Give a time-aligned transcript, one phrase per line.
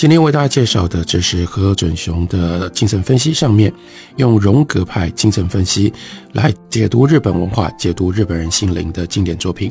[0.00, 3.70] 今天为大家介绍的，这是何准雄的精神分析，上面
[4.16, 5.92] 用荣格派精神分析
[6.32, 9.70] 来解读日本文化、解读日本人心灵的经典作品。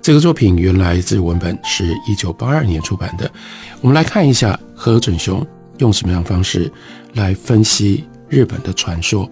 [0.00, 3.28] 这个作品原来这文本是一九八二年出版的。
[3.80, 5.44] 我们来看一下何准雄
[5.78, 6.72] 用什么样的方式
[7.14, 9.28] 来分析日本的传说。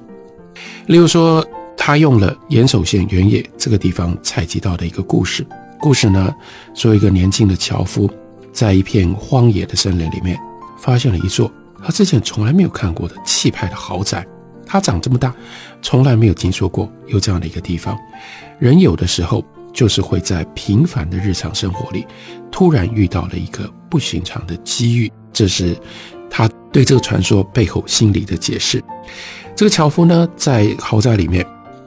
[0.87, 1.47] 例如说，
[1.77, 5.47] 他用了岩手县原野这个地方采集到的一个故事。
[5.79, 6.35] 故事呢，
[6.75, 8.11] 说一个年轻的樵夫。
[8.53, 10.39] 在一片荒野的森林里面，
[10.79, 11.51] 发现了一座
[11.83, 14.27] 他之前从来没有看过的气派的豪宅。
[14.65, 15.35] 他长这么大，
[15.83, 17.99] 从来没有听说过有这样的一个地方。
[18.59, 22.07] 人有的时候就是会在平凡的日常生活里，
[22.51, 25.13] 突然遇到了一个不寻常的机遇。
[25.33, 25.77] 这是
[26.31, 28.83] 他对这个传说背后心理的解释。
[29.55, 31.45] 这个樵夫呢，在豪宅里面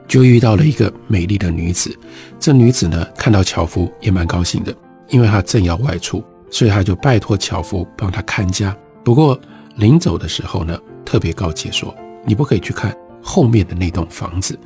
[0.07, 1.97] 就遇到了一个美丽的女子。
[2.39, 4.75] 这女子呢，看到樵夫也蛮高兴的，
[5.09, 6.23] 因为她正要外出。
[6.49, 8.75] 所以他就拜托樵夫帮他看家。
[9.03, 9.39] 不过
[9.75, 11.93] 临走的时候呢，特别告诫说
[12.25, 14.57] ：“你不可以去看后面的那栋房子。”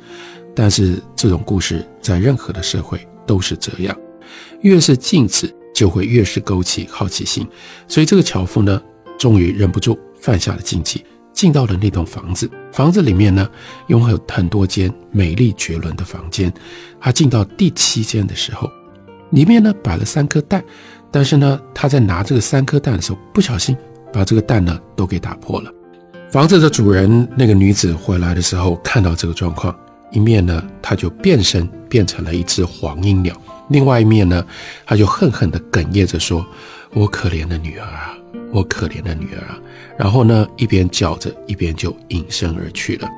[0.54, 3.96] 但是这种故事在任何的社会都是这样，
[4.62, 7.46] 越是禁止，就会越是勾起好奇心。
[7.86, 8.82] 所以这个樵夫呢，
[9.18, 12.50] 终于忍不住犯下了禁忌，进到了那栋房子。
[12.72, 13.48] 房子里面呢，
[13.88, 16.52] 拥有很多间美丽绝伦的房间。
[17.00, 18.68] 他进到第七间的时候，
[19.30, 20.64] 里面呢摆了三颗蛋。
[21.10, 23.76] 但是呢，他在拿这个三颗蛋的时候，不小心
[24.12, 25.72] 把这个蛋呢都给打破了。
[26.30, 29.76] 房子的主人那个女子回来的时候，看到这个状况，
[30.12, 33.34] 一面呢，她就变身变成了一只黄莺鸟；
[33.68, 34.44] 另外一面呢，
[34.86, 36.46] 她就恨恨地哽咽着说
[36.94, 38.16] ：“我可怜的女儿啊，
[38.52, 39.58] 我可怜的女儿啊！”
[39.98, 43.08] 然后呢，一边叫着，一边就隐身而去了。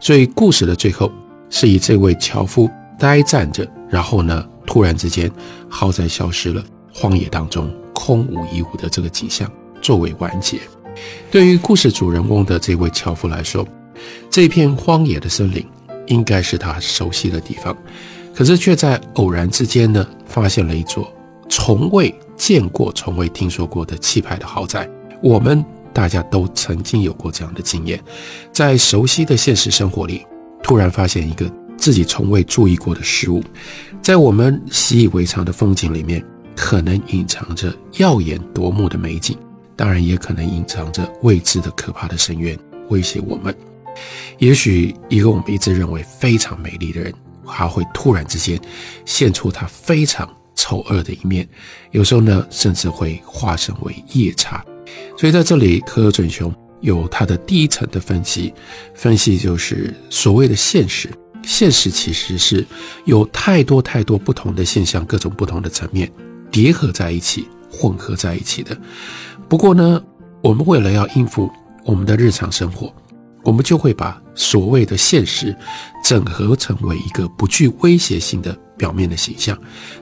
[0.00, 1.12] 所以故事的最后
[1.50, 5.30] 是以这位樵夫呆站着，然后呢，突然之间
[5.68, 6.64] 豪宅消失了。
[6.98, 9.50] 荒野当中空无一物的这个景象
[9.82, 10.58] 作为完结。
[11.30, 13.68] 对于故事主人公的这位樵夫来说，
[14.30, 15.62] 这片荒野的森林
[16.06, 17.76] 应该是他熟悉的地方，
[18.34, 21.12] 可是却在偶然之间呢，发现了一座
[21.50, 24.88] 从未见过、从未听说过的气派的豪宅。
[25.22, 28.02] 我们大家都曾经有过这样的经验，
[28.52, 30.24] 在熟悉的现实生活里，
[30.62, 33.42] 突然发现一个自己从未注意过的事物，
[34.00, 36.24] 在我们习以为常的风景里面。
[36.56, 39.38] 可能隐藏着耀眼夺目的美景，
[39.76, 42.58] 当然也可能隐藏着未知的可怕的深渊，
[42.88, 43.54] 威胁我们。
[44.38, 47.14] 也许一个我们一直认为非常美丽的人，
[47.46, 48.60] 他会突然之间
[49.04, 51.48] 现出他非常丑恶的一面。
[51.92, 54.64] 有时候呢，甚至会化身为夜叉。
[55.16, 58.52] 所以在这里，柯准雄有他的第一层的分析，
[58.94, 61.08] 分析就是所谓的现实。
[61.42, 62.66] 现实其实是
[63.04, 66.10] 有太多太多不同的现象，各种不同的层面。
[66.50, 68.76] 叠合在一起，混合在一起的。
[69.48, 70.02] 不过呢，
[70.42, 71.50] 我们为了要应付
[71.84, 72.92] 我们的日常生活，
[73.42, 75.54] 我们就会把所谓的现实
[76.02, 79.56] 整合成为一个不具威胁性的表面的形象。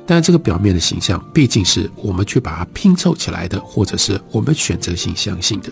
[0.06, 5.70] 但这个表面的形象毕竟是我们去把它拼凑起来的，或者是我们选择性相信的。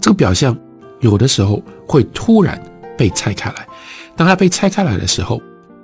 [0.00, 0.56] 这个表象
[1.00, 2.62] 有的时候会突然
[2.98, 3.66] 被拆开来，
[4.16, 5.40] 当它被拆开来的时候，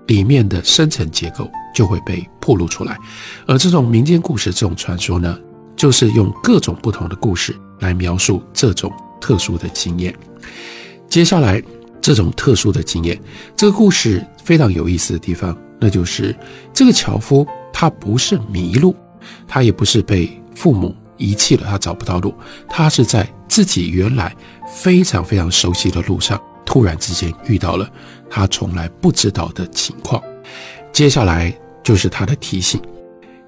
[0.06, 1.50] 里面的深层结构。
[1.76, 2.98] 就会被暴露出来，
[3.46, 5.38] 而这种民间故事、这种传说呢，
[5.76, 10.16] 就是用各种不同的故事来描述这种特殊的经验。
[11.06, 11.62] 接下来，
[12.00, 13.20] 这种特殊的经验，
[13.54, 16.34] 这个故事非常有意思的地方，那就是
[16.72, 18.96] 这个樵夫他不是迷路，
[19.46, 22.34] 他也不是被父母遗弃了，他找不到路，
[22.70, 24.34] 他是在自己原来
[24.66, 27.86] 非常非常熟悉的路上，突然之间遇到了
[28.30, 30.22] 他从来不知道的情况。
[30.90, 31.54] 接下来。
[31.86, 32.82] 就是他的提醒，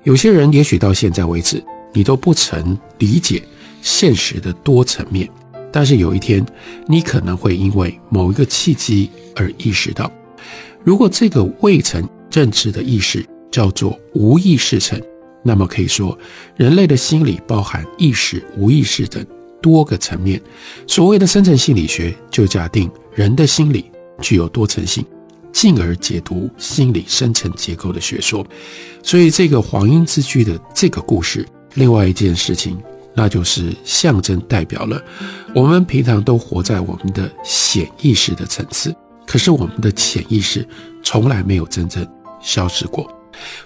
[0.04, 1.60] 有些人也许到现在为止，
[1.92, 3.42] 你都不曾理解
[3.82, 5.28] 现实的多层面，
[5.72, 6.46] 但是有一天，
[6.86, 10.08] 你可能会因为某一个契机而意识到，
[10.84, 15.02] 如果这个未曾认知的意识叫做无意识层，
[15.42, 16.16] 那么可以说，
[16.54, 19.26] 人类的心理包含意识、无意识等
[19.60, 20.40] 多个层面。
[20.86, 23.90] 所谓的深层心理学，就假定人的心理
[24.20, 25.04] 具有多层性。
[25.52, 28.46] 进而解读心理深层结构的学说，
[29.02, 32.78] 所以这个黄莺之居的这个故事，另外一件事情，
[33.14, 35.02] 那就是象征代表了
[35.54, 38.94] 我们平常都活在我们的显意识的层次，
[39.26, 40.66] 可是我们的潜意识
[41.02, 42.06] 从来没有真正
[42.40, 43.10] 消失过。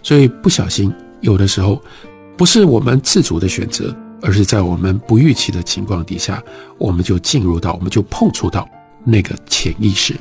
[0.02, 1.82] 所以不小心，有的时候
[2.36, 6.42] 不是我们自主的选择，而是在我们不预期的情况底下，
[6.78, 8.68] 我们就进入到，我们就碰触到
[9.04, 10.14] 那个潜意识。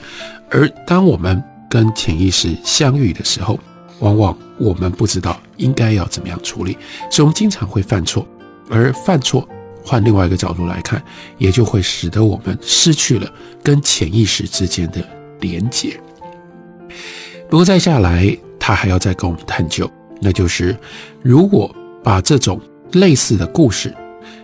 [0.50, 3.58] 而当我们跟潜意识相遇的时候，
[4.00, 6.78] 往往我们不知道应该要怎么样处理，
[7.10, 8.28] 所以我们经常会犯错。
[8.70, 9.48] 而犯错，
[9.82, 11.02] 换另外一个角度来看，
[11.38, 13.34] 也就会使得我们失去了
[13.64, 15.02] 跟潜意识之间的
[15.40, 15.98] 连结。
[17.50, 19.90] 不过再下来，他还要再跟我们探究，
[20.20, 20.76] 那就是
[21.22, 22.60] 如果把这种
[22.92, 23.96] 类似的故事，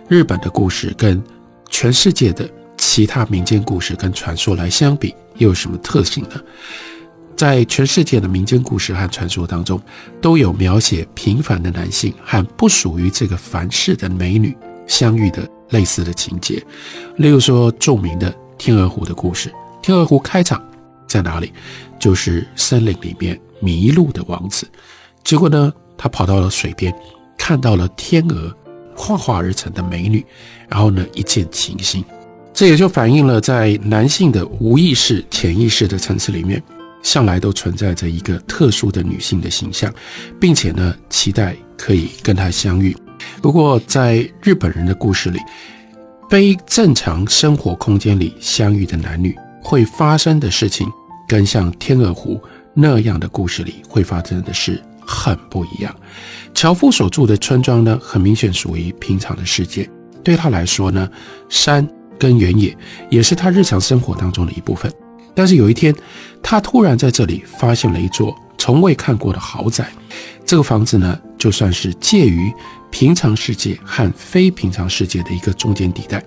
[0.08, 1.22] 日本的故事跟
[1.68, 2.48] 全世界的
[2.78, 6.40] 其他民间故事跟传说来相比，又有什么特性呢？
[7.38, 9.80] 在全世界的民间故事和传说当中，
[10.20, 14.56] 都有描写平凡的男性和不属于这个凡世的美女
[14.88, 16.60] 相遇的类似的情节。
[17.14, 19.52] 例如说，著名的天鹅湖的故事。
[19.80, 20.60] 天鹅湖开场
[21.06, 21.52] 在哪里？
[22.00, 24.66] 就是森林里面迷路的王子。
[25.22, 26.92] 结果呢，他跑到了水边，
[27.36, 28.52] 看到了天鹅
[28.96, 30.26] 幻化而成的美女，
[30.68, 32.04] 然后呢，一见倾心。
[32.52, 36.60] 这也就反映了在男性的无意识、潜意识的层次里面。
[37.02, 39.92] 向来都存在着一个特殊的女性的形象，
[40.40, 42.96] 并且呢，期待可以跟她相遇。
[43.42, 45.38] 不过，在日本人的故事里，
[46.28, 50.88] 非正常生活空间里相遇的男女会发生的事情，
[51.26, 52.40] 跟像天鹅湖
[52.74, 55.94] 那样的故事里会发生的事很不一样。
[56.54, 59.88] 樵夫所住的村庄呢，很明显属于平常的世界。
[60.22, 61.08] 对他来说呢，
[61.48, 61.86] 山
[62.18, 62.76] 跟原野
[63.08, 64.92] 也是他日常生活当中的一部分。
[65.38, 65.94] 但是有一天，
[66.42, 69.88] 他突然在这里发现了一座从未看过的豪宅。
[70.44, 72.52] 这个房子呢，就算是介于
[72.90, 76.20] 平常世界和非平常世界的一个中间地带。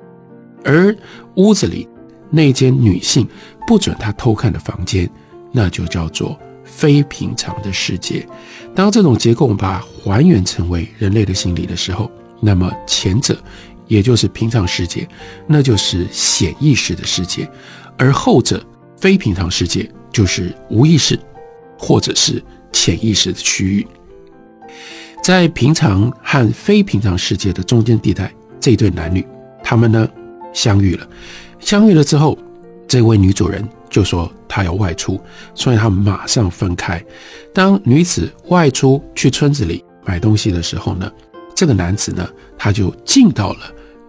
[0.63, 0.95] 而
[1.35, 1.89] 屋子里
[2.29, 3.27] 那间女性
[3.67, 5.09] 不准他偷看的房间，
[5.51, 8.25] 那就叫做非平常的世界。
[8.73, 12.09] 当这种结构把还原成为人类的心理的时候，
[12.39, 13.37] 那么前者
[13.87, 15.05] 也就是平常世界，
[15.47, 17.45] 那就是显意识的世界，
[17.97, 18.65] 而后者。
[19.01, 21.19] 非平常世界就是无意识
[21.77, 23.87] 或者是潜意识的区域，
[25.23, 29.25] 在平常和非平常世界的中间地带，这对男女
[29.63, 30.07] 他们呢
[30.53, 31.09] 相遇了。
[31.59, 32.37] 相遇了之后，
[32.87, 35.19] 这位女主人就说她要外出，
[35.55, 37.03] 所以他们马上分开。
[37.51, 41.11] 当女子外出去村子里买东西的时候呢，
[41.55, 43.59] 这个男子呢他就进到了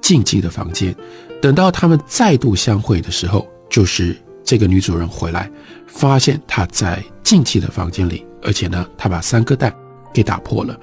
[0.03, 0.95] 禁忌的房间。
[1.41, 4.15] 等到他们再度相会的时候，就是。
[4.45, 5.51] 这个女主人回来，
[5.87, 9.75] 发现她在近期的房间里，而且呢，她把三颗蛋
[10.13, 10.79] 给打破了。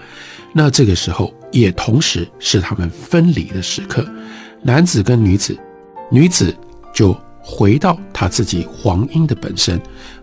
[0.53, 4.06] 那这个时候也同时是他们分离的时刻。
[4.63, 5.57] 男子跟女子，
[6.11, 6.56] 女子
[6.94, 9.79] 就回到他自己黄莺的本身，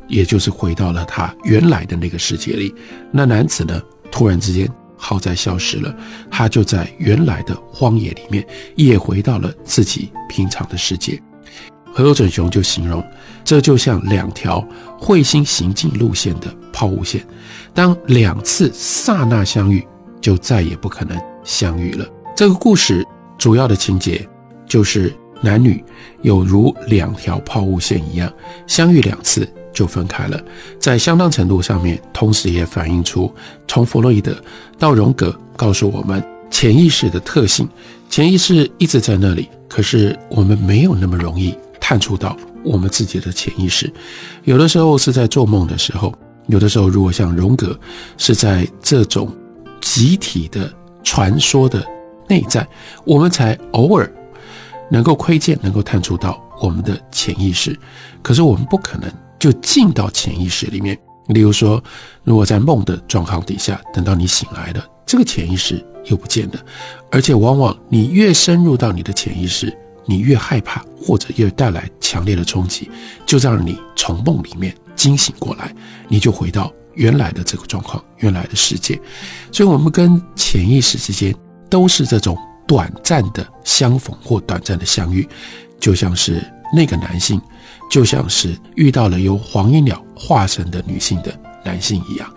[0.08, 2.74] 也就是回到了他原来的那个世界里。
[3.10, 3.80] 那男子呢，
[4.10, 5.94] 突然之间好在消失了，
[6.30, 11.22] 他就在原来的荒野里面，也回到了自己平常的世界。
[11.96, 13.02] 河有准雄就形容，
[13.42, 14.62] 这就像两条
[15.00, 17.26] 彗星行进路线的抛物线，
[17.72, 19.82] 当两次刹那相遇，
[20.20, 22.06] 就再也不可能相遇了。
[22.36, 23.02] 这个故事
[23.38, 24.28] 主要的情节
[24.66, 25.10] 就是
[25.40, 25.82] 男女
[26.20, 28.30] 有如两条抛物线一样，
[28.66, 30.38] 相遇两次就分开了。
[30.78, 33.34] 在相当程度上面，同时也反映出
[33.66, 34.36] 从弗洛伊德
[34.78, 37.66] 到荣格告诉我们潜意识的特性。
[38.10, 41.56] 潜意识一直在那里，可是我们没有那么容易。
[41.88, 43.88] 探触到我们自己的潜意识，
[44.42, 46.12] 有的时候是在做梦的时候，
[46.48, 47.78] 有的时候如果像荣格
[48.18, 49.32] 是在这种
[49.80, 50.68] 集体的
[51.04, 51.86] 传说的
[52.26, 52.66] 内在，
[53.04, 54.12] 我们才偶尔
[54.90, 57.78] 能够窥见、能够探触到我们的潜意识。
[58.20, 60.98] 可是我们不可能就进到潜意识里面。
[61.28, 61.80] 例如说，
[62.24, 66.54] 如果在梦的状况底下，等到你醒来了，这个潜意识又不见了，
[67.12, 69.72] 而且往往你越深入到你的潜意识。
[70.06, 72.88] 你越害怕，或者越带来强烈的冲击，
[73.26, 75.74] 就让你从梦里面惊醒过来，
[76.08, 78.98] 你就回到原来的这个状况，原来的世界。
[79.50, 81.34] 所以，我们跟潜意识之间
[81.68, 85.28] 都是这种短暂的相逢或短暂的相遇，
[85.80, 86.40] 就像是
[86.72, 87.40] 那个男性，
[87.90, 92.32] 就像是遇到了由黄莺鸟化成的女性的男性一样。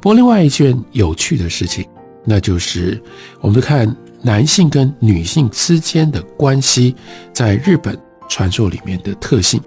[0.00, 1.88] 不过，另外一件有趣的事情，
[2.24, 3.02] 那就是
[3.40, 3.96] 我们看。
[4.22, 6.94] 男性跟女性之间的关系，
[7.32, 7.96] 在日本
[8.28, 9.60] 传说里面的特性，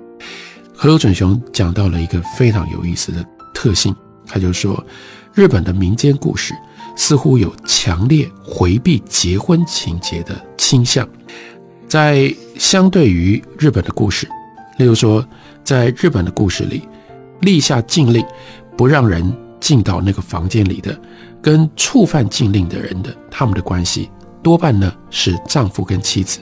[0.75, 4.83] 河有准雄讲到了一个非常有意思的特性，他就说，
[5.33, 6.53] 日本的民间故事
[6.95, 11.07] 似乎有强烈回避结婚情节的倾向，
[11.87, 14.27] 在相对于日本的故事，
[14.77, 15.25] 例如说，
[15.63, 16.81] 在日本的故事里，
[17.41, 18.25] 立下禁令，
[18.75, 20.99] 不让人进到那个房间里的，
[21.41, 24.09] 跟触犯禁令的人的，他们的关系
[24.41, 26.39] 多半呢是丈夫跟妻子，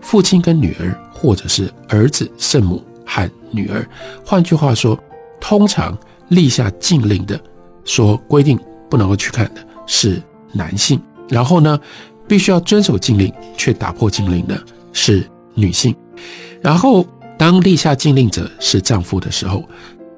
[0.00, 3.86] 父亲跟女儿，或者是儿子、圣母和女儿。
[4.24, 4.98] 换句话说，
[5.40, 5.96] 通常
[6.28, 7.40] 立下禁令的，
[7.84, 8.58] 说规定
[8.90, 10.22] 不能够去看的是
[10.52, 11.78] 男性，然后呢，
[12.28, 14.60] 必须要遵守禁令却打破禁令的
[14.92, 15.94] 是女性，
[16.60, 17.06] 然后
[17.38, 19.62] 当立下禁令者是丈夫的时候，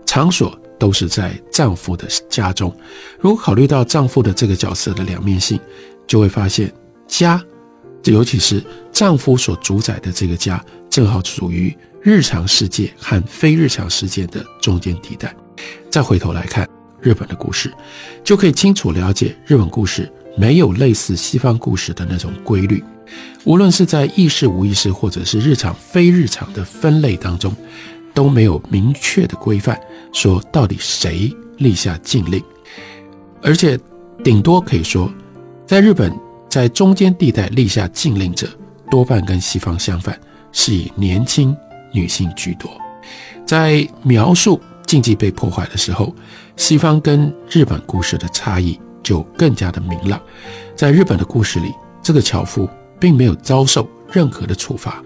[0.07, 0.59] 场所。
[0.81, 2.73] 都是在丈夫的家中。
[3.19, 5.59] 如果考虑到丈夫的这个角色的两面性，
[6.07, 6.73] 就会发现
[7.09, 7.43] 家，
[8.03, 8.63] 这尤其是
[8.93, 15.35] 丈夫所主宰的这个家，正好处于日常世界和非日常世界的中间地带。
[15.91, 16.69] 再回头来看
[17.01, 17.73] 日本的故事，
[18.23, 22.85] 就可以清楚了解日本故事没有类似西方故事的那种规律，
[23.45, 27.53] 无论是在意识、无意识，或者是日常、非日常的分类当中。
[28.15, 29.79] 都没有明确的规范，
[30.13, 32.43] 说到底谁立下禁令，
[33.41, 33.79] 而且
[34.25, 35.09] 顶多可以说，
[35.65, 36.13] 在日本，
[36.49, 38.49] 在中间地带立下禁令者，
[38.91, 40.19] 多半跟西方相反，
[40.53, 41.57] 是以年轻
[41.93, 42.71] 女性居多。
[43.47, 46.15] 在描述禁忌被破坏的时候，
[46.57, 50.21] 西方跟日本故事的差异就更加的明朗。
[50.75, 55.03] 在日本的故事里，这个樵夫并没有遭受任何的处罚，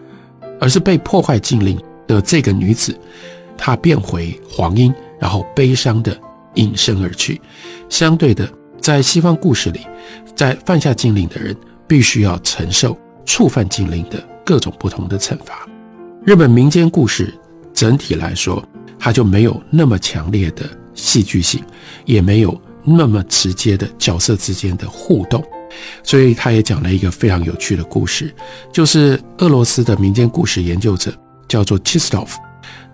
[0.61, 1.78] 而是被破坏禁令。
[2.04, 2.99] 的这个女子，
[3.56, 6.14] 她变回黄莺，然后悲伤的
[6.54, 7.40] 隐身而去。
[7.88, 8.46] 相对的，
[8.82, 9.86] 在西方故事里，
[10.34, 15.66] 在犯下禁令的人必须要承受触犯禁令的各种不同的惩罚。
[16.24, 17.32] 日本民间故事
[17.72, 18.62] 整体来说，
[18.98, 21.62] 它就没有那么强烈的戏剧性，
[22.04, 25.42] 也没有那么直接的角色之间的互动。
[26.02, 28.34] 所以，他也讲了一个非常有趣的故事，
[28.72, 31.12] 就是俄罗斯的民间故事研究者。
[31.48, 32.28] 叫做 Chistov，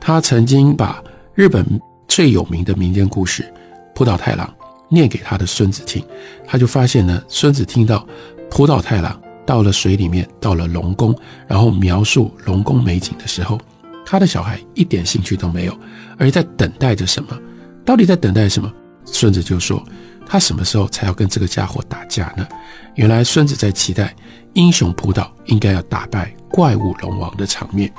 [0.00, 1.00] 他曾经把
[1.35, 1.64] 日本
[2.09, 3.42] 最有名的民间故事
[3.95, 4.52] 《浦岛太郎》
[4.88, 6.04] 念给他的孙子听，
[6.47, 8.07] 他就发现呢，孙子听到
[8.50, 11.14] 浦岛太郎到了水里面，到了龙宫，
[11.47, 13.59] 然后描述龙宫美景的时候，
[14.04, 15.78] 他的小孩一点兴趣都没有，
[16.16, 17.38] 而在等待着什么？
[17.85, 18.73] 到底在等待什么？
[19.04, 19.83] 孙子就说，
[20.26, 22.47] 他什么时候才要跟这个家伙打架呢？
[22.95, 24.14] 原来孙子在期待
[24.52, 27.90] 英雄浦岛应该要打败怪物龙王的场面。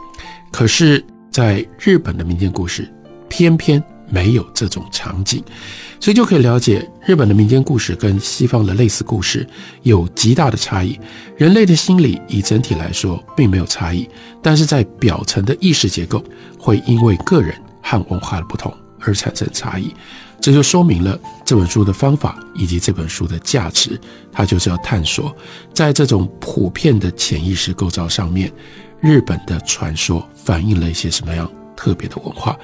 [0.51, 2.91] 可是，在日本的民间故事，
[3.27, 5.43] 偏偏没有这种场景，
[5.99, 9.47] 所以就可以了解日本的民间故事跟西方的类似故事
[9.83, 10.99] 有极大的差异。
[11.37, 14.09] 人类的心理以整体来说并没有差异，
[14.41, 16.23] 但是在表层的意识结构
[16.57, 19.93] 会因为个人和文化的不同而产生差异。
[20.41, 23.99] 这就说明了这本书的方法以及这本书的价值，
[24.31, 25.35] 它就是要探索
[25.73, 28.51] 在这种普遍的潜意识构造上面。
[29.01, 32.57] 日本的传说反映了一些什么样特别的文化？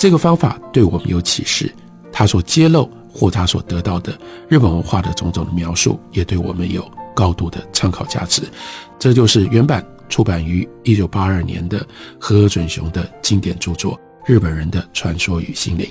[0.00, 1.70] 这个方法对我们有启示，
[2.10, 8.42] 他所揭露或他所得到的日本文化的种种的描述，也对我们有高度的参考价值。
[8.98, 11.86] 这就是原版出版于一九八二年的
[12.18, 13.92] 何准雄的经典著作
[14.24, 15.86] 《日本人的传说与心灵》。